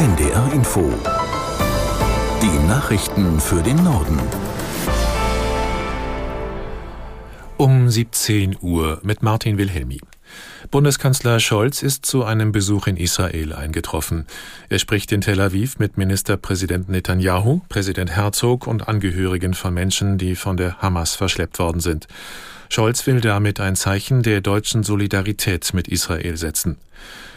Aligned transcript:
NDR 0.00 0.50
Info. 0.54 0.90
Die 2.40 2.66
Nachrichten 2.66 3.38
für 3.38 3.62
den 3.62 3.76
Norden. 3.84 4.18
Um 7.58 7.90
17 7.90 8.56
Uhr 8.62 9.00
mit 9.02 9.22
Martin 9.22 9.58
Wilhelmi. 9.58 10.00
Bundeskanzler 10.70 11.40
Scholz 11.40 11.82
ist 11.82 12.06
zu 12.06 12.24
einem 12.24 12.52
Besuch 12.52 12.86
in 12.86 12.96
Israel 12.96 13.52
eingetroffen. 13.52 14.26
Er 14.68 14.78
spricht 14.78 15.12
in 15.12 15.20
Tel 15.20 15.40
Aviv 15.40 15.78
mit 15.78 15.96
Ministerpräsident 15.96 16.88
Netanyahu, 16.88 17.60
Präsident 17.68 18.10
Herzog 18.10 18.66
und 18.66 18.88
Angehörigen 18.88 19.54
von 19.54 19.74
Menschen, 19.74 20.18
die 20.18 20.36
von 20.36 20.56
der 20.56 20.78
Hamas 20.78 21.14
verschleppt 21.14 21.58
worden 21.58 21.80
sind. 21.80 22.06
Scholz 22.68 23.06
will 23.06 23.20
damit 23.20 23.58
ein 23.58 23.74
Zeichen 23.74 24.22
der 24.22 24.40
deutschen 24.40 24.84
Solidarität 24.84 25.74
mit 25.74 25.88
Israel 25.88 26.36
setzen. 26.36 26.76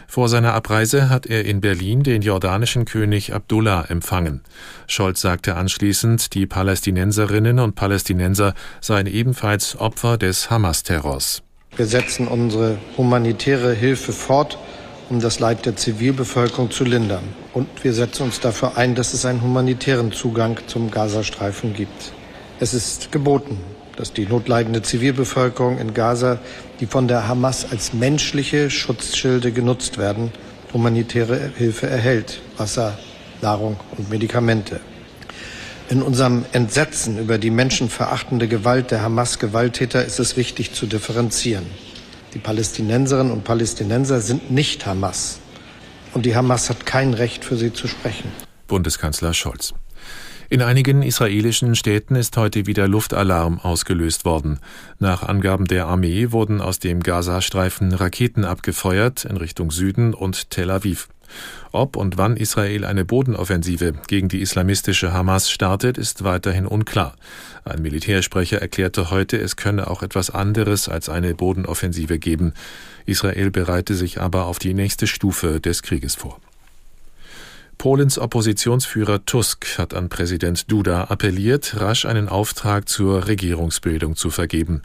Vor 0.06 0.28
seiner 0.28 0.54
Abreise 0.54 1.08
hat 1.08 1.26
er 1.26 1.44
in 1.44 1.60
Berlin 1.60 2.04
den 2.04 2.22
jordanischen 2.22 2.84
König 2.84 3.34
Abdullah 3.34 3.86
empfangen. 3.88 4.42
Scholz 4.86 5.20
sagte 5.20 5.56
anschließend, 5.56 6.34
die 6.34 6.46
Palästinenserinnen 6.46 7.58
und 7.58 7.74
Palästinenser 7.74 8.54
seien 8.80 9.06
ebenfalls 9.06 9.76
Opfer 9.76 10.16
des 10.18 10.50
Hamas-Terrors. 10.50 11.42
Wir 11.76 11.86
setzen 11.86 12.28
unsere 12.28 12.78
humanitäre 12.96 13.74
Hilfe 13.74 14.12
fort, 14.12 14.58
um 15.10 15.20
das 15.20 15.40
Leid 15.40 15.66
der 15.66 15.74
Zivilbevölkerung 15.74 16.70
zu 16.70 16.84
lindern. 16.84 17.24
Und 17.52 17.66
wir 17.82 17.92
setzen 17.92 18.22
uns 18.22 18.38
dafür 18.38 18.76
ein, 18.76 18.94
dass 18.94 19.12
es 19.12 19.26
einen 19.26 19.42
humanitären 19.42 20.12
Zugang 20.12 20.60
zum 20.68 20.92
Gazastreifen 20.92 21.74
gibt. 21.74 22.12
Es 22.60 22.74
ist 22.74 23.10
geboten, 23.10 23.58
dass 23.96 24.12
die 24.12 24.26
notleidende 24.26 24.82
Zivilbevölkerung 24.82 25.78
in 25.78 25.94
Gaza, 25.94 26.38
die 26.78 26.86
von 26.86 27.08
der 27.08 27.26
Hamas 27.26 27.66
als 27.68 27.92
menschliche 27.92 28.70
Schutzschilde 28.70 29.50
genutzt 29.50 29.98
werden, 29.98 30.30
humanitäre 30.72 31.50
Hilfe 31.56 31.88
erhält, 31.88 32.40
Wasser, 32.56 32.96
Nahrung 33.42 33.76
und 33.98 34.10
Medikamente. 34.10 34.80
In 35.90 36.02
unserem 36.02 36.46
Entsetzen 36.52 37.18
über 37.18 37.36
die 37.36 37.50
menschenverachtende 37.50 38.48
Gewalt 38.48 38.90
der 38.90 39.02
Hamas-Gewalttäter 39.02 40.02
ist 40.04 40.18
es 40.18 40.36
wichtig 40.36 40.72
zu 40.72 40.86
differenzieren. 40.86 41.66
Die 42.32 42.38
Palästinenserinnen 42.38 43.30
und 43.30 43.44
Palästinenser 43.44 44.20
sind 44.20 44.50
nicht 44.50 44.86
Hamas. 44.86 45.40
Und 46.14 46.24
die 46.24 46.34
Hamas 46.34 46.70
hat 46.70 46.86
kein 46.86 47.12
Recht, 47.12 47.44
für 47.44 47.56
sie 47.56 47.72
zu 47.72 47.86
sprechen. 47.86 48.32
Bundeskanzler 48.66 49.34
Scholz. 49.34 49.74
In 50.48 50.62
einigen 50.62 51.02
israelischen 51.02 51.74
Städten 51.74 52.16
ist 52.16 52.36
heute 52.36 52.66
wieder 52.66 52.88
Luftalarm 52.88 53.58
ausgelöst 53.58 54.24
worden. 54.24 54.60
Nach 54.98 55.22
Angaben 55.22 55.66
der 55.66 55.86
Armee 55.86 56.32
wurden 56.32 56.60
aus 56.60 56.78
dem 56.78 57.02
Gazastreifen 57.02 57.92
Raketen 57.92 58.44
abgefeuert 58.44 59.24
in 59.24 59.36
Richtung 59.36 59.70
Süden 59.70 60.14
und 60.14 60.50
Tel 60.50 60.70
Aviv. 60.70 61.08
Ob 61.72 61.96
und 61.96 62.18
wann 62.18 62.36
Israel 62.36 62.84
eine 62.84 63.04
Bodenoffensive 63.04 63.94
gegen 64.06 64.28
die 64.28 64.40
islamistische 64.40 65.12
Hamas 65.12 65.50
startet, 65.50 65.98
ist 65.98 66.22
weiterhin 66.24 66.66
unklar. 66.66 67.16
Ein 67.64 67.82
Militärsprecher 67.82 68.60
erklärte 68.60 69.10
heute, 69.10 69.36
es 69.38 69.56
könne 69.56 69.90
auch 69.90 70.02
etwas 70.02 70.30
anderes 70.30 70.88
als 70.88 71.08
eine 71.08 71.34
Bodenoffensive 71.34 72.18
geben. 72.18 72.52
Israel 73.06 73.50
bereite 73.50 73.94
sich 73.94 74.20
aber 74.20 74.46
auf 74.46 74.58
die 74.58 74.74
nächste 74.74 75.06
Stufe 75.06 75.60
des 75.60 75.82
Krieges 75.82 76.14
vor. 76.14 76.40
Polens 77.84 78.18
Oppositionsführer 78.18 79.26
Tusk 79.26 79.76
hat 79.76 79.92
an 79.92 80.08
Präsident 80.08 80.72
Duda 80.72 81.04
appelliert, 81.10 81.78
rasch 81.82 82.06
einen 82.06 82.30
Auftrag 82.30 82.88
zur 82.88 83.28
Regierungsbildung 83.28 84.16
zu 84.16 84.30
vergeben. 84.30 84.80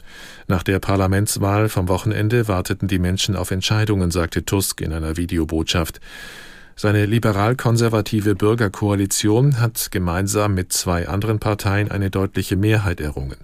Nach 0.48 0.62
der 0.62 0.80
Parlamentswahl 0.80 1.70
vom 1.70 1.88
Wochenende 1.88 2.46
warteten 2.46 2.88
die 2.88 2.98
Menschen 2.98 3.36
auf 3.36 3.52
Entscheidungen, 3.52 4.10
sagte 4.10 4.44
Tusk 4.44 4.82
in 4.82 4.92
einer 4.92 5.16
Videobotschaft. 5.16 5.98
Seine 6.76 7.06
liberal-konservative 7.06 8.34
Bürgerkoalition 8.34 9.60
hat 9.60 9.90
gemeinsam 9.90 10.52
mit 10.52 10.70
zwei 10.74 11.08
anderen 11.08 11.38
Parteien 11.38 11.90
eine 11.90 12.10
deutliche 12.10 12.56
Mehrheit 12.56 13.00
errungen. 13.00 13.38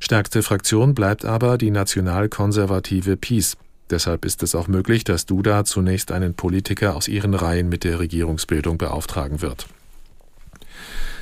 Stärkste 0.00 0.42
Fraktion 0.42 0.94
bleibt 0.94 1.24
aber 1.24 1.56
die 1.56 1.70
nationalkonservative 1.70 3.16
PiS. 3.16 3.56
Deshalb 3.90 4.24
ist 4.24 4.42
es 4.42 4.54
auch 4.54 4.68
möglich, 4.68 5.04
dass 5.04 5.26
Duda 5.26 5.64
zunächst 5.64 6.12
einen 6.12 6.34
Politiker 6.34 6.94
aus 6.94 7.08
ihren 7.08 7.34
Reihen 7.34 7.68
mit 7.68 7.84
der 7.84 7.98
Regierungsbildung 7.98 8.78
beauftragen 8.78 9.40
wird. 9.40 9.66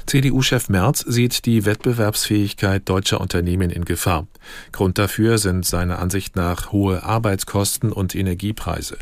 CDU-Chef 0.06 0.68
Merz 0.68 1.00
sieht 1.00 1.46
die 1.46 1.64
Wettbewerbsfähigkeit 1.64 2.88
deutscher 2.88 3.20
Unternehmen 3.20 3.70
in 3.70 3.84
Gefahr. 3.84 4.28
Grund 4.70 4.98
dafür 4.98 5.38
sind 5.38 5.66
seiner 5.66 5.98
Ansicht 5.98 6.36
nach 6.36 6.70
hohe 6.70 7.02
Arbeitskosten 7.02 7.90
und 7.90 8.14
Energiepreise. 8.14 8.98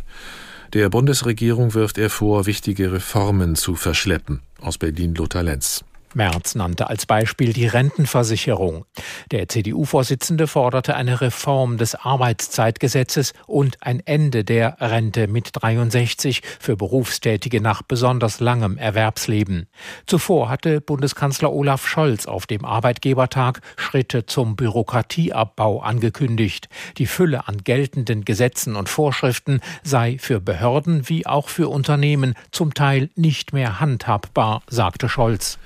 Der 0.73 0.89
Bundesregierung 0.89 1.75
wirft 1.75 1.99
er 1.99 2.09
vor, 2.09 2.47
wichtige 2.47 2.93
Reformen 2.93 3.55
zu 3.55 3.77
verschleppen. 3.77 4.41
Aus 4.61 4.79
Berlin 4.79 5.15
Lothar 5.15 5.43
Lenz. 5.43 5.85
Merz 6.15 6.55
nannte 6.55 6.89
als 6.89 7.07
Beispiel 7.07 7.53
die 7.53 7.67
Rentenversicherung. 7.67 8.85
Der 9.31 9.49
CDU-Vorsitzende 9.49 10.47
forderte 10.47 10.95
eine 10.97 11.21
Reform 11.21 11.77
des 11.77 11.95
Arbeitszeitgesetzes 11.95 13.33
und 13.47 13.77
ein 13.81 14.01
Ende 14.05 14.45
der 14.45 14.77
Rente 14.81 15.29
mit 15.29 15.51
63 15.53 16.43
für 16.61 16.77
Berufstätige 16.77 17.61
nach 17.61 17.83
besonders 17.83 18.41
langem 18.41 18.79
Erwerbsleben. 18.79 19.67
Zuvor 20.07 20.49
hatte 20.49 20.81
Bundeskanzler 20.81 21.53
Olaf 21.53 21.87
Scholz 21.87 22.27
auf 22.27 22.47
dem 22.47 22.65
Arbeitgebertag 22.65 23.61
Schritte 23.77 24.27
zum 24.27 24.57
Bürokratieabbau 24.57 25.81
angekündigt. 25.81 26.69
Die 26.99 27.07
Fülle 27.07 27.49
an 27.49 27.59
geltenden 27.65 28.25
Gesetzen 28.25 28.77
und 28.77 28.89
Vorschriften 28.89 29.61
sei 29.83 30.17
für 30.19 30.41
Behörden 30.41 31.09
wie 31.09 31.27
auch 31.27 31.49
für 31.49 31.69
Unternehmen 31.69 32.35
zum 32.51 32.75
Teil 32.75 33.11
nicht 33.17 33.53
mehr 33.53 33.81
handhabbar, 33.81 34.63
sagte 34.69 35.09
Scholz. 35.09 35.59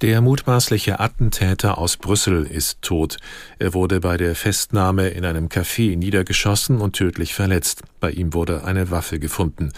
Der 0.00 0.20
mutmaßliche 0.20 1.00
Attentäter 1.00 1.76
aus 1.76 1.96
Brüssel 1.96 2.46
ist 2.46 2.82
tot. 2.82 3.16
Er 3.58 3.74
wurde 3.74 3.98
bei 3.98 4.16
der 4.16 4.36
Festnahme 4.36 5.08
in 5.08 5.24
einem 5.24 5.48
Café 5.48 5.96
niedergeschossen 5.96 6.80
und 6.80 6.92
tödlich 6.92 7.34
verletzt. 7.34 7.82
Bei 7.98 8.12
ihm 8.12 8.32
wurde 8.32 8.62
eine 8.62 8.92
Waffe 8.92 9.18
gefunden. 9.18 9.72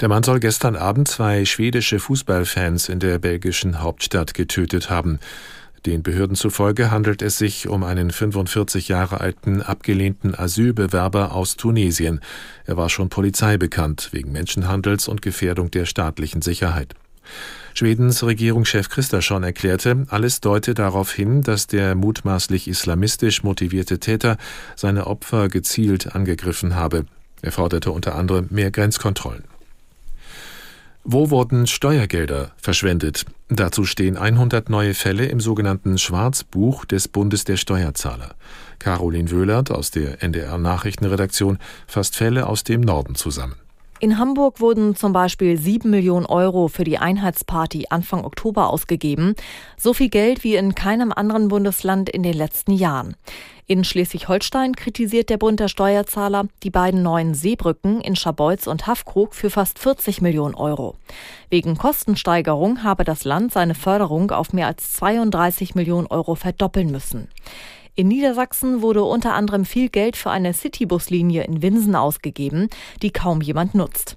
Der 0.00 0.08
Mann 0.08 0.22
soll 0.22 0.40
gestern 0.40 0.74
Abend 0.74 1.08
zwei 1.08 1.44
schwedische 1.44 1.98
Fußballfans 1.98 2.88
in 2.88 2.98
der 2.98 3.18
belgischen 3.18 3.82
Hauptstadt 3.82 4.32
getötet 4.32 4.88
haben. 4.88 5.18
Den 5.84 6.02
Behörden 6.02 6.34
zufolge 6.34 6.90
handelt 6.90 7.20
es 7.20 7.36
sich 7.36 7.68
um 7.68 7.84
einen 7.84 8.10
45 8.10 8.88
Jahre 8.88 9.20
alten 9.20 9.60
abgelehnten 9.60 10.34
Asylbewerber 10.34 11.32
aus 11.32 11.56
Tunesien. 11.56 12.20
Er 12.64 12.78
war 12.78 12.88
schon 12.88 13.10
Polizei 13.10 13.58
bekannt 13.58 14.08
wegen 14.12 14.32
Menschenhandels 14.32 15.08
und 15.08 15.20
Gefährdung 15.20 15.70
der 15.70 15.84
staatlichen 15.84 16.40
Sicherheit. 16.40 16.94
Schwedens 17.74 18.24
Regierungschef 18.24 18.88
Christasson 18.88 19.44
erklärte, 19.44 20.06
alles 20.08 20.40
deute 20.40 20.74
darauf 20.74 21.12
hin, 21.12 21.42
dass 21.42 21.66
der 21.66 21.94
mutmaßlich 21.94 22.66
islamistisch 22.66 23.42
motivierte 23.44 24.00
Täter 24.00 24.36
seine 24.74 25.06
Opfer 25.06 25.48
gezielt 25.48 26.14
angegriffen 26.14 26.74
habe. 26.74 27.06
Er 27.40 27.52
forderte 27.52 27.92
unter 27.92 28.16
anderem 28.16 28.48
mehr 28.50 28.70
Grenzkontrollen. 28.70 29.44
Wo 31.04 31.30
wurden 31.30 31.66
Steuergelder 31.66 32.50
verschwendet? 32.60 33.24
Dazu 33.48 33.84
stehen 33.84 34.18
100 34.18 34.68
neue 34.68 34.92
Fälle 34.92 35.26
im 35.26 35.40
sogenannten 35.40 35.96
Schwarzbuch 35.96 36.84
des 36.84 37.08
Bundes 37.08 37.44
der 37.44 37.56
Steuerzahler. 37.56 38.34
Caroline 38.78 39.30
Wöhlert 39.30 39.70
aus 39.70 39.90
der 39.90 40.22
NDR 40.22 40.58
Nachrichtenredaktion 40.58 41.58
fasst 41.86 42.16
Fälle 42.16 42.46
aus 42.46 42.64
dem 42.64 42.82
Norden 42.82 43.14
zusammen. 43.14 43.54
In 44.00 44.16
Hamburg 44.16 44.60
wurden 44.60 44.94
zum 44.94 45.12
Beispiel 45.12 45.58
sieben 45.58 45.90
Millionen 45.90 46.26
Euro 46.26 46.68
für 46.68 46.84
die 46.84 46.98
Einheitsparty 46.98 47.86
Anfang 47.90 48.24
Oktober 48.24 48.70
ausgegeben. 48.70 49.34
So 49.76 49.92
viel 49.92 50.08
Geld 50.08 50.44
wie 50.44 50.54
in 50.54 50.76
keinem 50.76 51.12
anderen 51.12 51.48
Bundesland 51.48 52.08
in 52.08 52.22
den 52.22 52.34
letzten 52.34 52.72
Jahren. 52.72 53.16
In 53.66 53.82
Schleswig-Holstein 53.82 54.76
kritisiert 54.76 55.30
der 55.30 55.36
Bund 55.36 55.58
der 55.58 55.66
Steuerzahler 55.66 56.46
die 56.62 56.70
beiden 56.70 57.02
neuen 57.02 57.34
Seebrücken 57.34 58.00
in 58.00 58.14
Scharbeutz 58.14 58.68
und 58.68 58.86
Haffkrug 58.86 59.34
für 59.34 59.50
fast 59.50 59.80
40 59.80 60.22
Millionen 60.22 60.54
Euro. 60.54 60.94
Wegen 61.50 61.76
Kostensteigerung 61.76 62.84
habe 62.84 63.02
das 63.02 63.24
Land 63.24 63.52
seine 63.52 63.74
Förderung 63.74 64.30
auf 64.30 64.52
mehr 64.52 64.68
als 64.68 64.92
32 64.92 65.74
Millionen 65.74 66.06
Euro 66.06 66.36
verdoppeln 66.36 66.90
müssen. 66.90 67.28
In 67.98 68.06
Niedersachsen 68.06 68.80
wurde 68.80 69.02
unter 69.02 69.34
anderem 69.34 69.64
viel 69.64 69.88
Geld 69.88 70.16
für 70.16 70.30
eine 70.30 70.54
Citybuslinie 70.54 71.42
in 71.42 71.62
Winsen 71.62 71.96
ausgegeben, 71.96 72.68
die 73.02 73.10
kaum 73.10 73.40
jemand 73.40 73.74
nutzt. 73.74 74.14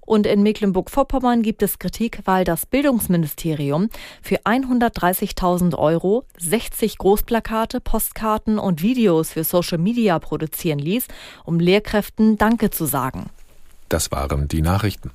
Und 0.00 0.28
in 0.28 0.44
Mecklenburg-Vorpommern 0.44 1.42
gibt 1.42 1.64
es 1.64 1.80
Kritik, 1.80 2.20
weil 2.24 2.44
das 2.44 2.66
Bildungsministerium 2.66 3.88
für 4.22 4.36
130.000 4.42 5.76
Euro 5.76 6.22
60 6.38 6.98
Großplakate, 6.98 7.80
Postkarten 7.80 8.60
und 8.60 8.80
Videos 8.80 9.32
für 9.32 9.42
Social 9.42 9.78
Media 9.78 10.20
produzieren 10.20 10.78
ließ, 10.78 11.08
um 11.44 11.58
Lehrkräften 11.58 12.38
Danke 12.38 12.70
zu 12.70 12.84
sagen. 12.84 13.30
Das 13.88 14.12
waren 14.12 14.46
die 14.46 14.62
Nachrichten. 14.62 15.10